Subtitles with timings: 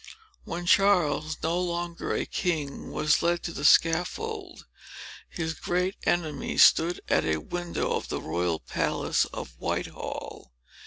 [0.45, 4.65] When Charles, no longer a king, was led to the scaffold,
[5.29, 10.53] his great enemy stood at a window of the royal palace of Whitehall.